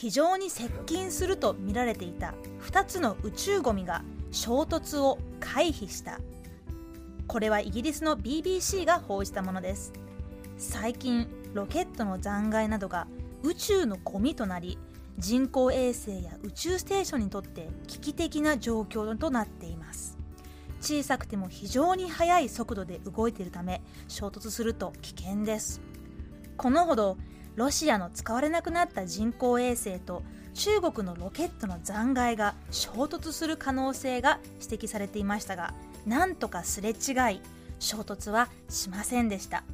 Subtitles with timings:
[0.00, 2.32] 非常に接近すると見られていた
[2.62, 6.20] 2つの宇宙ゴミが衝突を回避した。
[7.26, 9.92] これはイギリスの BBC が報じたものです。
[10.56, 13.08] 最近ロケットの残骸などが
[13.42, 14.78] 宇宙のゴミとなり
[15.18, 20.16] 人工衛星や宇宙ステーションにとって危機的な状況となっています。
[20.80, 25.82] 小さくても非常に速い速度で動いているため衝突すると危険です。
[26.56, 27.18] このほど
[27.56, 30.22] ロシアの使われなくなった人工衛星と
[30.54, 35.74] 中国のロケットの残骸が衝突する可能性が指摘されていましたが
[36.06, 37.40] なんとかすれ違い
[37.78, 39.64] 衝突はしませんでした。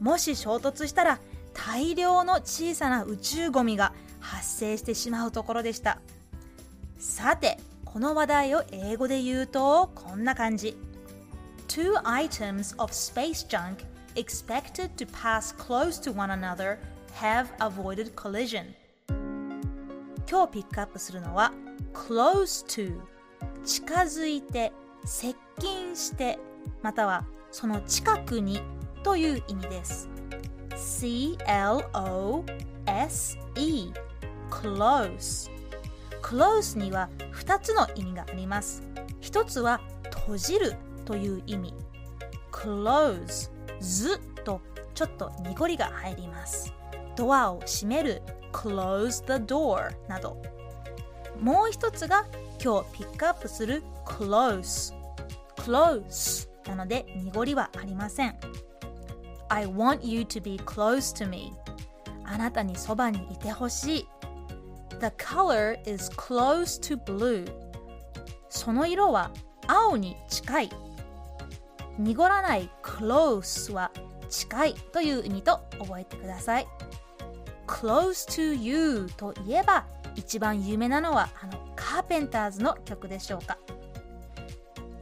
[0.00, 1.18] もし衝突したら
[1.52, 5.98] 大量の小さな宇宙ゴミが発生してしまうところでした。
[6.98, 10.76] さてこの話題を英語で言うとこんな感じ。
[11.68, 13.84] Two items of space junk
[14.16, 16.78] expected to pass close to one another
[17.14, 18.74] have avoided collision.
[20.28, 21.52] 今日ピックアップするのは
[21.92, 22.98] close to
[23.64, 24.72] 近づいて
[25.04, 26.38] 接近して
[26.82, 28.60] またはその近くに
[29.02, 30.08] という意味です。
[30.76, 31.44] C-L-O-S-E
[34.50, 35.50] close
[36.22, 38.82] close には2つの意味があります。
[39.20, 41.74] 一つは閉じるという意味。
[42.50, 44.60] close ずと
[44.94, 46.72] ちょっと濁りが入ります。
[47.16, 50.40] ドアを閉める close the door など。
[51.40, 52.26] もう一つが
[52.62, 54.94] 今日ピックアップする close
[55.56, 58.36] close なので濁りはありません。
[59.48, 61.52] I want you to be close to me
[62.24, 64.08] あなたにそばにいてほしい。
[65.00, 67.44] The color is close to blue
[68.48, 69.30] その色は
[69.66, 70.70] 青に近い。
[71.98, 73.90] 濁らない close は
[74.28, 76.66] 近いという意味と覚えてください。
[77.66, 83.58] Close to You といえば一番有名なのはあのカーペンターズの曲でしょうか。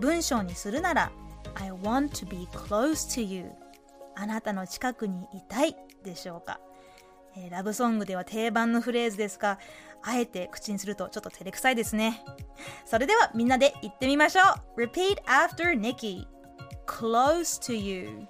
[0.00, 1.10] 文章にするなら
[1.54, 3.50] I want to be close to you
[4.14, 6.60] あなたの近くにいたいでしょうか、
[7.36, 9.58] えー、ラブソングでは定番のフレーズですが
[10.02, 12.22] あえて口にするとちょっと照れくさいですね。
[12.84, 14.42] それではみんなで言ってみましょ
[14.76, 14.82] う。
[14.82, 16.26] Repeat after Nikki
[16.86, 18.26] Close to you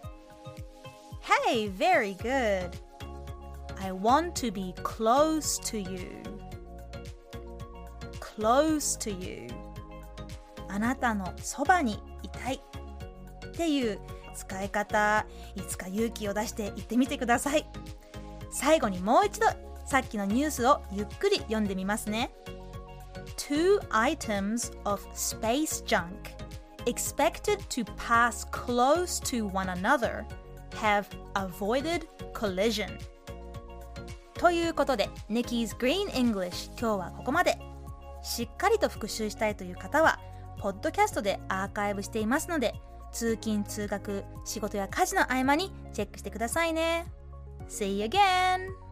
[1.49, 2.71] Hey, very good
[3.87, 6.09] I want to be close to you
[8.19, 9.47] close to you
[10.69, 11.93] あなたのそばに
[12.25, 12.61] いたい
[13.47, 14.01] っていう
[14.35, 17.65] 使い方いつか勇気を出して言ってみてください
[18.51, 19.47] 最後にもう一度
[19.85, 22.33] さっきのニュースをゆっくり読んでみますね
[23.37, 26.11] Two items of space junk
[26.87, 30.25] expected to pass close to one another
[30.75, 32.91] have avoided collision
[34.39, 37.59] ということで Nikki's Green English 今日はここまで
[38.23, 40.21] しっかりと復習したいという方は
[40.59, 42.75] ポッドキャストでアーカイブしていますので
[43.13, 47.07] 通勤通学仕事や家事の合間にチェックしてくださいね
[47.69, 48.86] See you again!